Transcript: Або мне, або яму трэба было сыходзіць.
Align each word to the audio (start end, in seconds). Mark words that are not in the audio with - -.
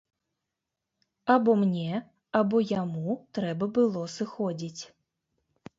Або 1.33 1.55
мне, 1.65 1.91
або 2.41 2.57
яму 2.81 3.07
трэба 3.39 3.73
было 3.79 4.01
сыходзіць. 4.17 4.81